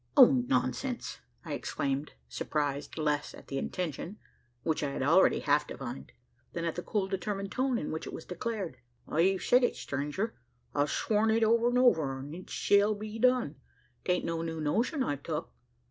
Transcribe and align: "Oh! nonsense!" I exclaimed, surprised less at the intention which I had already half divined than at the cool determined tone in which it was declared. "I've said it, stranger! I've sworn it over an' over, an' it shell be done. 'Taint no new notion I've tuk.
"Oh! 0.17 0.43
nonsense!" 0.47 1.19
I 1.45 1.53
exclaimed, 1.53 2.13
surprised 2.27 2.97
less 2.97 3.35
at 3.35 3.49
the 3.49 3.59
intention 3.59 4.17
which 4.63 4.81
I 4.81 4.89
had 4.93 5.03
already 5.03 5.41
half 5.41 5.67
divined 5.67 6.11
than 6.53 6.65
at 6.65 6.73
the 6.73 6.81
cool 6.81 7.07
determined 7.07 7.51
tone 7.51 7.77
in 7.77 7.91
which 7.91 8.07
it 8.07 8.11
was 8.13 8.25
declared. 8.25 8.77
"I've 9.07 9.43
said 9.43 9.63
it, 9.63 9.75
stranger! 9.75 10.33
I've 10.73 10.89
sworn 10.89 11.29
it 11.29 11.43
over 11.43 11.69
an' 11.69 11.77
over, 11.77 12.17
an' 12.17 12.33
it 12.33 12.49
shell 12.49 12.95
be 12.95 13.19
done. 13.19 13.57
'Taint 14.03 14.25
no 14.25 14.41
new 14.41 14.59
notion 14.59 15.03
I've 15.03 15.21
tuk. 15.21 15.53